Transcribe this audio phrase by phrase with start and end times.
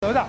[0.00, 0.28] 董事长，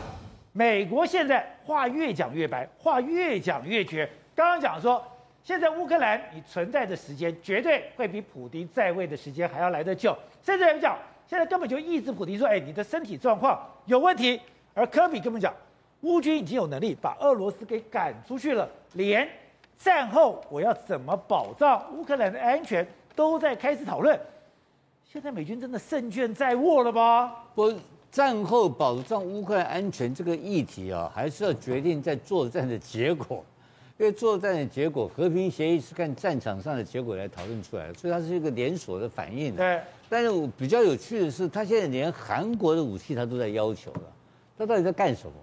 [0.51, 4.09] 美国现在话越讲越白，话越讲越绝。
[4.33, 4.99] 刚刚讲说，
[5.43, 10.97] 现在乌克兰你存在的时间绝对会比普丁在位的时间还要来得久，甚至有人讲，
[11.28, 14.42] 现在根本就抑制普丁说，哎，你的身体状况有问题。
[14.74, 15.54] 而科比根本讲，
[16.02, 19.30] 乌军已经有能力把俄罗斯给赶出去了，连
[19.78, 24.20] 战后我要怎么保障乌克兰的安全都在开始讨论。
[25.04, 27.36] 现在美军真的胜券在握了吗？
[27.54, 27.72] 不，
[28.12, 33.44] 战后保障乌克兰安全这个议题啊，还是要决定在作战的结果，
[33.98, 39.55] 因为作战的结果，和平协议是看战场上的结果来讨论出来的，所以它是一个连锁的反应。
[39.55, 39.80] 对。
[40.09, 44.02] 但是我比较有趣的是，他现在连韩国的武器他都在要求了，
[44.57, 45.34] 他到底在干什么？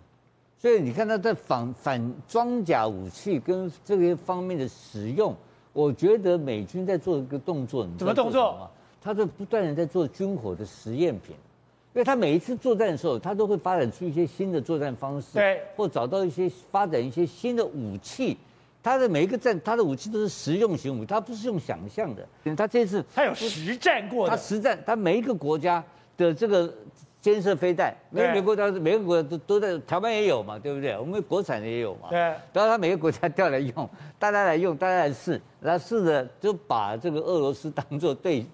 [0.59, 5.37] 所以你看他在反反装甲武器跟这些方面的使用，
[5.73, 8.69] 我觉得美军在做一个动作，什么动作？
[9.01, 11.37] 他在不断的在做军火的实验品，
[11.97, 18.37] 因为他每一次作战的时候，他都会发展出一些新的作战方式，对，或找到一些发展一些新的武器。
[18.83, 22.55] 他的每一个战，他的武器都是实用型武器，他不是用想象的。
[22.55, 25.83] 他这次他有实战过的，他实战，他每一个国家
[26.19, 26.71] 的这个
[27.19, 30.99] 监射飞弹，每个国家每个国家都都在台湾也有嘛，对不对？
[30.99, 32.19] 我们国产的也有嘛，对。
[32.19, 33.89] 然后他每个国家调来用，
[34.19, 38.45] 大家来用，大家来试，然后试着就把这个俄罗斯当做对。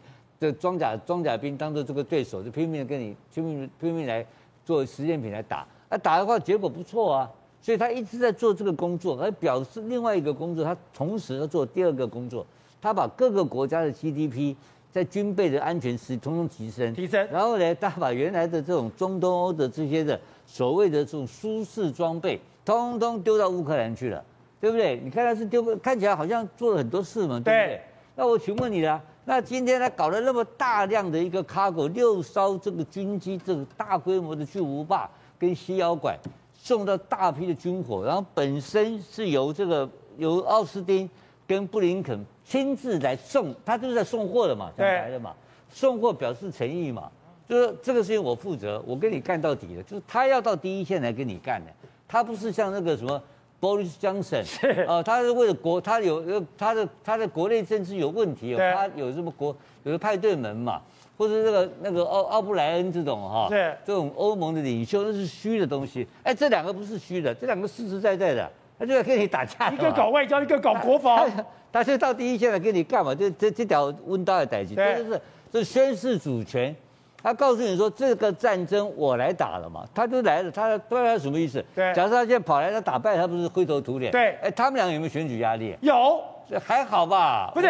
[0.42, 4.26] 这装甲装甲兵当做这个对手，就拼命的跟你拼命拼命来
[4.64, 12.44] 做实验品来打，啊打的话结果不错啊，所以他一直在做这个工作，而表示另外一个工作，他同时要做第二个工作，
[12.80, 14.56] 他把各个国家的 GDP
[14.90, 24.24] 在军备的安全是通通提升，提升，然后呢，他把原来的这种中东欧的这些的所谓的这种舒适装备，通通丢到乌克兰去了，
[24.60, 25.00] 对不对？
[25.04, 27.66] 你看他是丢，看起来好像做了很多事嘛，对不对？
[27.66, 27.80] 对，
[28.16, 29.00] 那我请问你了。
[29.24, 36.18] 那今天他搞了那么大量的一个 cargo，六艘这个军机，这个大规模的巨无霸跟西腰管，
[36.52, 41.08] 送到大批的军火，然后本身是由这个由奥斯汀
[41.46, 45.32] 跟布林肯亲自来送，他就是在送货的嘛，讲白了嘛，
[45.70, 47.08] 送货表示诚意嘛，
[47.48, 51.72] 就是这个事情我负责，我跟你干到底的，就是他要到第一线来跟你干的，
[52.08, 53.22] 他不是像那个什么。
[53.62, 54.44] Boris Johnson，
[54.88, 60.82] 哦，他是为了国，他有他的他的国内政治有问题，他有什么国有个派对门嘛，
[61.16, 73.14] 或者这个那个奥奥布莱恩这种哈，对，这种欧盟的领袖那是虚的东西，哎，这两个不是虚的，这两个实实在在的，他就在跟你打架，一个搞外交，一个搞国防，他，他就到第一线来跟你干嘛？
[73.14, 75.20] 这这这条温刀的代际，这就是
[75.52, 76.74] 这宣示主权。
[77.22, 81.64] 他告诉你说，这个战争我来打了嘛，他都来了，他对他什么意思？
[81.74, 84.10] 对，假设他现在跑来，他打败他，不是灰头土脸？
[84.10, 85.76] 对，哎，他们两个有没有选举压力？
[85.80, 86.20] 有，
[86.60, 87.52] 还好吧？
[87.54, 87.68] 不是，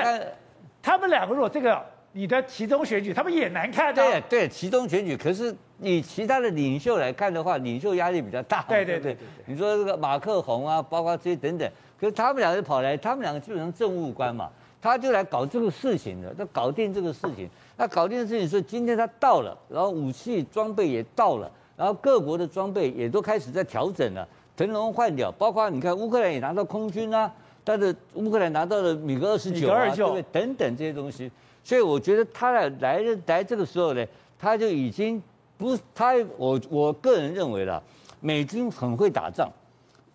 [0.80, 1.80] 他们两个如果这个
[2.12, 4.02] 你的其中选举，他们也难看的。
[4.02, 8.64] 对对，其中选举，可是你其他的领袖来看的话，领袖压力比较大。
[8.68, 11.70] 对对对，对，对，你说这个马克宏啊，包括这些等等，
[12.00, 14.48] 可是他们两个跑来，他们两个基本上政务官嘛，
[14.80, 17.48] 他就来搞这个事情的，他搞定这个事情。
[17.82, 24.24] 他搞定的事情是，今天他到了，然后武器装备也到了，然后各国的装备也都开始在调整了，
[24.56, 25.32] 腾笼换鸟。
[25.32, 27.28] 包括你看，乌克兰也拿到空军啊，
[27.64, 30.22] 但是乌克兰拿到了米格二十九啊，对不对？
[30.30, 31.28] 等等这些东西。
[31.64, 34.06] 所以我觉得他来来来这个时候呢，
[34.38, 35.20] 他就已经
[35.58, 37.82] 不他，我我个人认为了，
[38.20, 39.50] 美军很会打仗，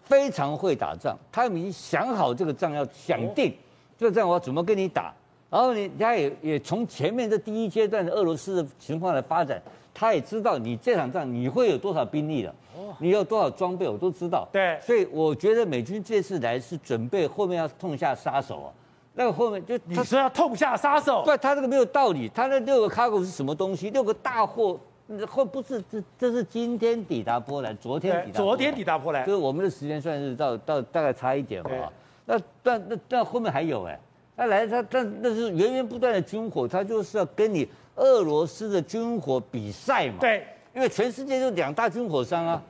[0.04, 3.54] 非常会打仗，他们已经想好这个仗要想定，
[3.98, 5.14] 这个仗我要怎么跟你打。
[5.50, 9.62] 然后你他也也从前面这第一阶段的俄罗斯的情况来发展，
[9.94, 12.54] 他也知道你这场仗你会有多少兵力的，
[13.00, 14.46] 你有多少装备我都知道。
[14.52, 18.74] 对，所以我觉得美军这次来是准备后面要痛下杀手啊。
[19.14, 21.24] 那个后面就你说要痛下杀手？
[21.24, 22.30] 对，他这个没有道理。
[22.30, 23.90] 他那六个 cargo 是什么东西？
[23.90, 24.78] 六个大货，
[25.26, 31.90] 后不是这这是今天抵达波兰，昨天抵达，昨天抵达波兰，就是我们的时间算是到到大概差一点嘛。
[32.26, 33.98] 那但那但后面还有哎。
[34.38, 40.18] 他来，他但那是源源不断的军火，他就是要跟你俄罗斯的军火比赛嘛。
[40.20, 42.62] 对，因为全世界就两大军火商啊，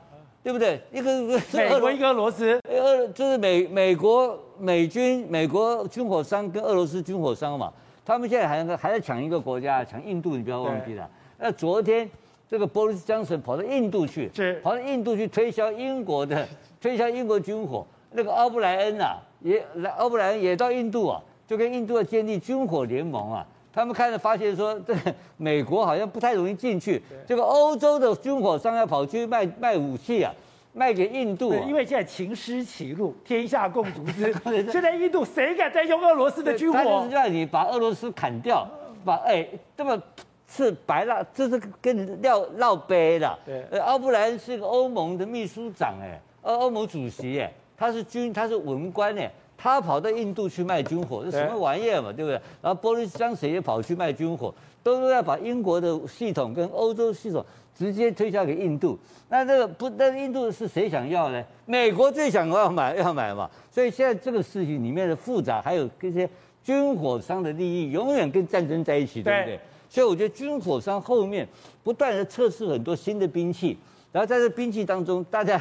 [0.42, 0.80] 对不对？
[0.90, 2.58] 一个是美国，一个俄罗斯。
[2.70, 7.70] 俄就是美美国美军美国军火商跟俄罗斯军火商嘛，
[8.02, 11.06] 他们现在还还在抢一个国家，抢印度，你不要忘记了。
[11.38, 12.08] 那昨天
[12.48, 16.48] 这个 Boris Johnson 跑到印度去，是跑到印度去推销英国的
[16.80, 17.86] 推销英国军火。
[18.10, 21.20] 那个奥布莱恩啊，也来奥布莱恩也到印度啊。
[21.48, 30.30] 就跟印度要建立军火联盟啊，他们开始发现说，这个 美国好像不太容易进去，这个欧洲的军火商要跑去卖卖武器啊，
[30.74, 34.30] 卖给印度啊，因为现在情失其路，天下共逐之。
[34.70, 36.78] 现在印度谁敢再用俄罗斯的军火？
[36.78, 38.68] 他就是让你把俄罗斯砍掉，
[39.02, 39.98] 把哎这么
[40.46, 43.38] 是白了，这是跟你撂撂杯的。
[43.46, 49.30] 对，呃，奥布莱恩是个欧盟的秘书长，哎，欧欧盟主席，哎，他是军，他是文官，哎，
[49.60, 52.40] 他跑到印度去卖军火，这什么玩意儿嘛，对不对？
[52.62, 57.44] 然后波利斯江水也跑去卖军火，都是要把英国的系统跟欧洲系统
[57.76, 58.96] 直接推销给印度。
[59.28, 61.44] 那这个不，那印度是谁想要呢？
[61.66, 63.50] 美国最想要买，要买嘛。
[63.70, 66.30] 所以现在这个事情里面的复杂，还有这些
[66.62, 69.60] 军火商的利益，永远跟战争在一起，对不对？
[69.90, 71.46] 所以我觉得军火商后面
[71.82, 73.76] 不断的测试很多新的兵器，
[74.12, 75.60] 然后在这兵器当中，大家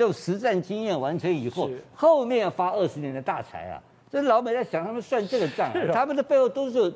[0.00, 3.76] 就实战经验完成以后，后面要发二十年的大财啊！
[4.10, 6.90] 这老美在想，他们算这个账，啊，他们的背后都是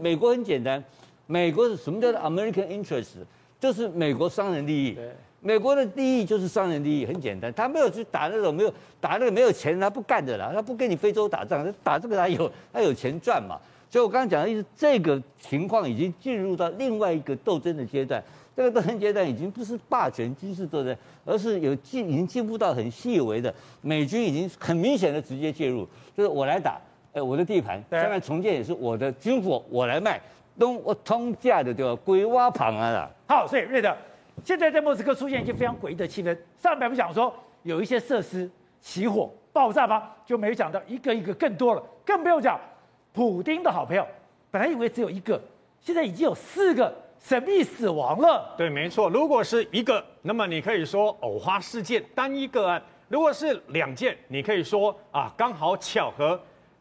[0.00, 0.82] 美国很简单，
[1.28, 3.10] 美国是什么叫做 American interest？
[3.60, 4.98] 就是美国商人利益，
[5.40, 13.56] 美国的利益就是商人利益，很简单，他没有去打那种没有打那个没有钱他不干的啦，他不跟你非洲打仗，他打这个他有他有钱赚嘛。
[13.88, 18.20] 所以，我刚刚讲的意思，这个情况已经进入到另外一个斗争的阶段。
[18.58, 26.76] 这个斗争阶段已经不是霸权军事斗争，而是有进，已经进步到很细微的美军已经很明显的直接介入，就是我来打，
[27.12, 30.20] 呃，我的地盘，将来重建也是我的军火，我来卖，
[30.58, 31.96] 东我通价的对吧？
[32.04, 33.08] 鬼挖旁啊啦。
[33.28, 33.96] 好，所以瑞德，
[34.42, 36.36] 现在在莫斯科出现一些非常诡异的气氛。
[36.60, 37.32] 上半部讲说
[37.62, 38.50] 有一些设施
[38.80, 40.10] 起火爆炸吗？
[40.26, 42.58] 就没有讲到一个一个更多了，更不用讲。
[43.12, 44.04] 普丁的好朋友，
[44.50, 45.40] 本来以为只有一个，
[45.80, 48.54] 现在已经有四个神秘死亡了。
[48.56, 49.08] 对，没错。
[49.10, 56.40] 如果是一个，那么你可以说偶发事件、单一个案；如果是两件，你可以说啊，刚好巧合。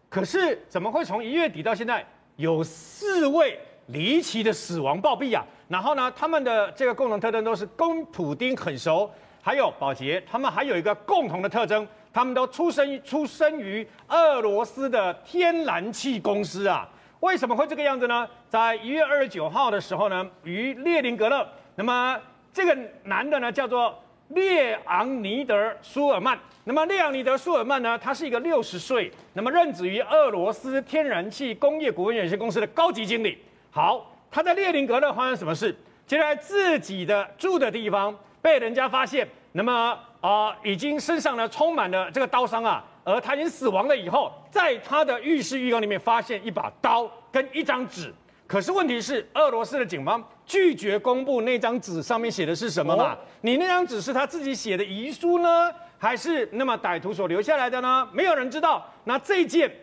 [0.09, 2.05] 可是怎么会从一月底到现在
[2.37, 5.45] 有四位离奇的死亡暴毙啊？
[5.67, 9.09] 然后呢，他们的这个共同特征都是跟普丁很熟，
[9.41, 11.87] 还有宝杰，他们还有一个共同的特征。
[12.13, 16.89] 他们都出生于出生于俄罗斯的天然气公司啊？
[17.21, 18.27] 为什么会这个样子呢？
[18.47, 22.19] 在一月二十九号的时候呢，于列宁格勒，那么
[22.53, 23.97] 这个男的呢叫做
[24.29, 26.37] 列昂尼德·苏尔曼。
[26.65, 33.37] 那么列昂尼德·苏尔曼呢，他是一个六十岁，那么任职于俄罗斯天然气工业股份有限公司的高级经理。
[33.71, 35.75] 好，他在列宁格勒发生什么事？
[36.05, 39.97] 就在自己的住的地方被人家发现，那么。
[40.27, 48.13] 啊、呃，已经身上呢充满了这个刀伤啊，而他已经死亡了以后，在他的浴室浴缸里面发现一把刀跟一张纸。
[48.45, 53.13] 可是问题是，俄罗斯的警方拒绝公布那张纸上面写的是什么嘛？
[53.13, 58.05] 哦、你那张纸是他自己写的遗书呢，还是那么歹徒所留下来的呢？
[58.11, 58.85] 没有人知道。
[59.05, 59.73] 那这一件，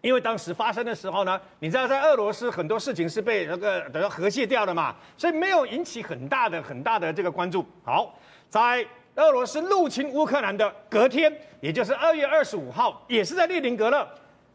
[0.00, 7.64] 因为当时发生的时候呢，你知道在俄罗斯很多事情是被那个等于和谐掉的嘛，所以没有引起很大的很大的这个关注。
[7.84, 8.12] 好，
[8.48, 8.84] 在。
[9.16, 14.06] 俄罗斯入侵乌克兰的隔天，也就是二月二十五号，也是在列宁格勒，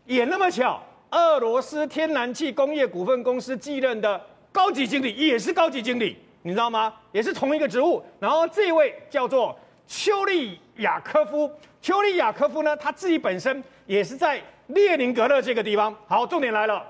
[0.05, 4.19] 也那么巧，俄罗斯天然气工业股份公司继任的
[4.51, 6.93] 高级经理也是高级经理，你知道吗？
[7.11, 8.03] 也是同一个职务。
[8.19, 15.95] 然后这位叫做丘利亚科夫，丘利亚科夫呢，他自己本身也是在列宁格勒这个地方。
[16.07, 16.85] 好，重点来了，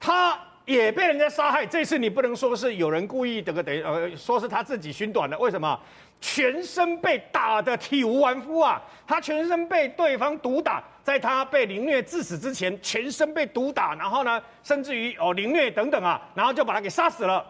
[0.00, 1.64] 他也被人家杀害。
[1.66, 5.78] 这次你不能说是有人故意这个等于呃，说是他自己寻短的，为什么？
[6.20, 8.82] 全身被打得体无完肤啊！
[9.06, 17.44] 他全身被对方毒打，在他被凌虐致死之前，全身被毒打，然后呢，甚至于哦凌虐等等啊，然后就把他给杀死了。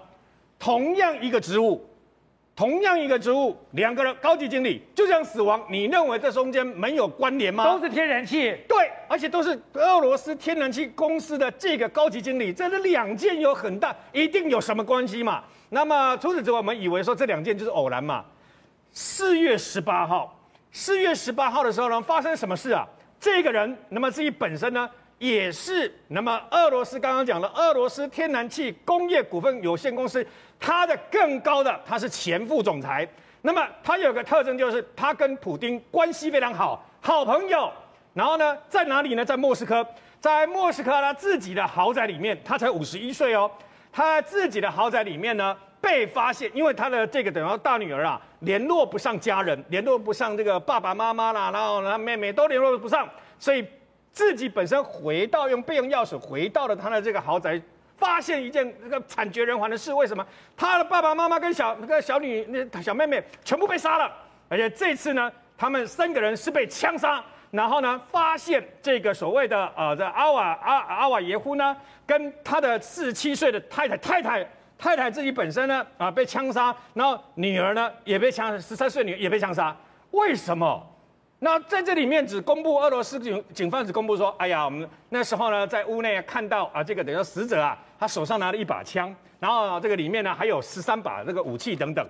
[0.59, 1.89] 同样一个职务，
[2.57, 7.65] 同样一个职务，两个人高级经理就这样死亡，你认为这中间没有关联吗？
[7.65, 15.43] 都是天然气，对，而且都是俄罗斯天然气公司的这个高级经理，这是两件有很大，一定有什么关系嘛？
[15.71, 18.25] 那么除此之外，我们以为说这两件就是偶然嘛？
[18.93, 20.41] 四月十八号，
[20.71, 22.87] 四月十八号的时候呢，发生什么事啊？
[23.19, 30.27] 这个人，那么自己本身呢，也是那么俄罗斯刚刚讲了，俄罗斯天然气工业股份有限公司，
[30.59, 33.09] 他的更高的，他是前副总裁。
[33.43, 37.71] 那么他有个特征，就是他跟普丁关系非常好，好朋友。
[38.13, 39.25] 然后呢，在哪里呢？
[39.25, 39.87] 在莫斯科，
[40.21, 43.51] 在莫斯科他自己的豪宅里面，他才五十一岁哦，
[43.93, 45.57] 他自己的豪宅里面呢。
[45.81, 53.07] 被发现，因为他的这个等于大女儿啊，联络不上家人，联络不上这个爸爸妈妈啦，然后呢，妹妹都联络不上，
[53.39, 53.63] 所以
[54.15, 57.61] 自己本身回到用备用钥匙回到了他的这个豪宅，
[57.99, 59.93] 发现一件那个惨绝人寰的事。
[59.93, 60.25] 为什么？
[60.57, 64.11] 他的爸爸妈妈跟小那个小女那小妹妹全部被杀了，
[64.49, 74.49] 而且这次呢，他们三个人是被枪杀，然后呢，发现这个所谓的呃这阿瓦阿阿瓦耶夫呢，跟他的四十七岁的太太太太。
[74.77, 79.75] 太太自己本身呢啊被枪杀，然后女儿呢也被枪，十三岁女也被枪杀。
[80.11, 80.85] 为什么？
[81.45, 92.09] 那在这里面只公布俄罗斯警警方只公布说，哎呀，我们那时候呢在屋内看到啊，这个等于说死者啊，他手上拿了一把枪，然后这个里面呢还有十三把这个武器等等，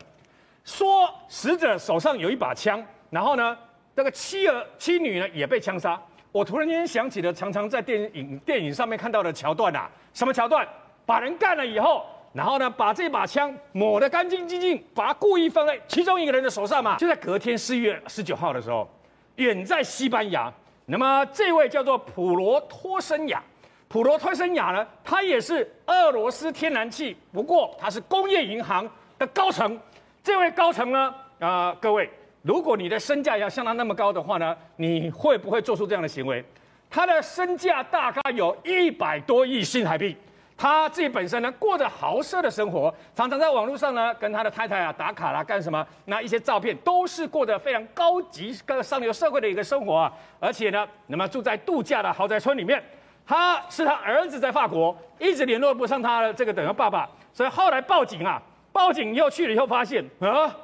[0.63, 3.59] 说死者手上有一把枪，然后呢
[3.97, 6.01] 这个妻儿妻女呢也被枪杀。
[6.31, 10.65] 我突然间想起了常常在电影电影上面看到的桥段啊，什么桥段？
[11.05, 12.07] 把人干了以后。
[12.33, 16.97] 然后呢，把这把枪抹得干净净净，把它故意放在其中一个人的手上嘛。
[16.99, 18.89] 就在隔天四月十九号的时候，
[19.37, 20.53] 远在西班牙，
[20.87, 23.43] 那么这位叫做普罗托森雅，
[23.89, 28.89] 普罗托森雅呢，他也是俄罗斯天然气，不过他是工业银行
[29.19, 29.79] 的高层。
[30.23, 32.09] 这位高层呢，啊、各位，
[32.43, 36.45] 如果你的身价要像他那么高的话呢，你会不会做出这样的行为？
[36.89, 40.17] 他的身价大概有一百多亿新台币。
[40.57, 45.85] 他自己本身呢，过着豪奢的生活，常常在网络上呢跟他的太太啊打卡啦，干什么？
[46.05, 50.13] 那一些照片都是过着非常高级、跟上流社会的一个生活啊。
[50.39, 52.83] 而且呢，那么住在度假的豪宅村里面。
[53.27, 60.55] 他是他儿子在法国，一直联络不上他的这个等于爸爸，所以后来报警啊，报警又去了以后发现啊，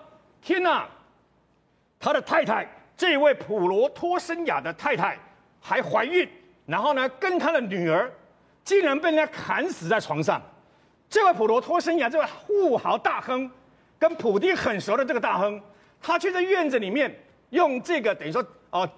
[0.43, 0.87] 天哪，
[1.99, 5.19] 他的太太这位普罗托森雅的太太
[5.59, 6.29] 还怀孕，
[6.67, 8.13] 然后呢跟他的女儿。
[8.71, 10.41] 竟然被人家砍死在床上，
[11.09, 13.51] 这位普罗托生涯这位富豪大亨，
[13.99, 15.61] 跟普丁很熟的这个大亨，
[16.01, 17.13] 他却在院子里面
[17.49, 18.89] 用这个等于说哦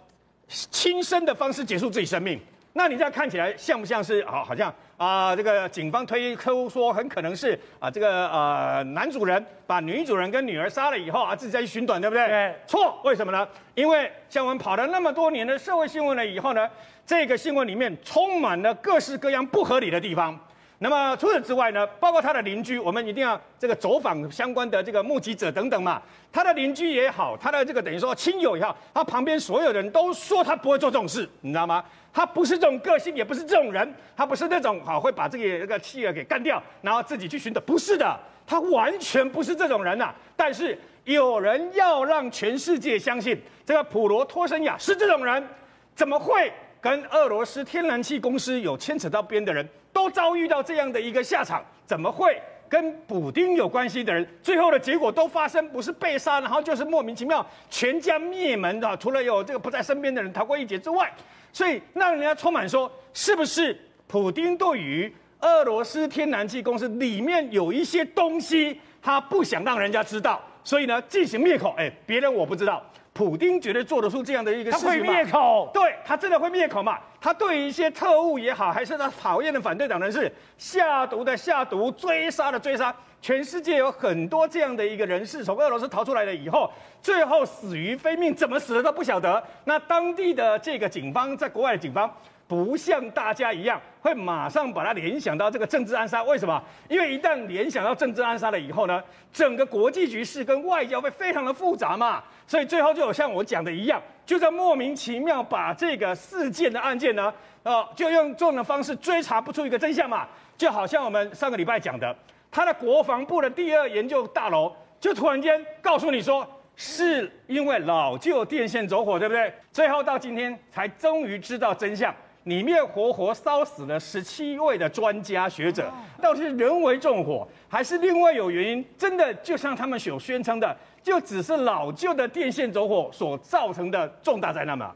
[0.47, 2.38] 轻生的方式结束自己生命。
[2.75, 4.43] 那你这样看起来像不像是啊？
[4.43, 12.26] 好像啊、呃，这个警方推测说很可能是啊，这个呃男主人把女主人跟女儿杀了以后啊，自己再去寻短，对不对？
[12.26, 12.55] 对。
[12.67, 13.47] 错，为什么呢？
[13.75, 16.69] 因为像我们跑了那么多年的社会新闻了以后呢？
[17.05, 20.38] 这个新闻里面充满了各式各样不合理的地方。
[20.82, 26.02] 那么除此之外呢，包括他的邻居，我们一定要这个走访相关的这个目击者等等嘛。
[26.32, 31.84] 他的邻居也好，他的这个等于说亲友也好，他旁边所有的人都说他不会做这种事，你知道吗？
[32.12, 45.46] 他不是这种个性，也不是这种人，他不是那种好会把这个这个妻儿给干掉，然后自己去寻找，不是的，他完全不是这种人呐、但是有人要让全世界相信这个普罗托申亚是这种人，
[45.94, 46.52] 怎么会？
[46.80, 61.12] 跟俄罗斯天然气公司有牵扯到边的人都遭遇到这样的一个下场，怎么会跟普丁有关系的人，最后的结果都发生不是被杀，然后就是莫名其妙全家灭门的，除了有这个不在身边的人逃过一劫之外，
[61.52, 72.82] 所以让人家充满说，是不是普丁对于俄罗斯天然气公司里面有一些东西，他不想让人家知道，所以呢进行灭口，哎，别人我不知道。
[73.14, 76.99] 普丁绝对做得出这样的一个事情，他会灭口，对，他真的会灭口嘛？
[77.21, 89.42] 他对于一些特务也好，还是他讨厌的反对党人士下毒的下毒，追杀的追杀，全世界有很多这样的一个人士从俄罗斯逃出来了以后，最后死于非命，怎么死的都不晓得。
[89.64, 92.11] 那当地的这个警方，在国外的警方。
[92.49, 96.61] 不像大家一样会马上把它联想到这个政治暗杀，为什么？
[96.88, 99.00] 因为一旦联想到政治暗杀了以后呢，
[99.32, 107.32] 整个国际局势跟外交会非常的复杂嘛，所以最后就有像我讲的一样，就在莫名其妙把这个事件的案件呢，
[107.62, 110.26] 呃，就用这种的方式追查不出一个真相嘛，
[110.59, 112.14] 就好像我们上个礼拜讲的，
[112.50, 116.44] 他的国防部的第二研究大楼就突然间告诉你说，
[116.75, 119.54] 是因为老旧电线走火，对不对？
[119.71, 122.12] 最后到今天才终于知道真相。
[122.44, 128.84] 里面活活烧死了十七位的专家学者，到底是人为纵火，还是另外有原因？
[128.99, 134.92] 真的就像他们所宣称的，就只是老旧的电线走火所造成的重大灾难吗？